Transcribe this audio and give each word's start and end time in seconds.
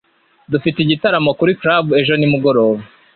Dufite 0.51 0.77
igitaramo 0.81 1.31
kuri 1.39 1.53
club 1.61 1.85
ejo 1.99 2.13
nimugoroba. 2.17 2.81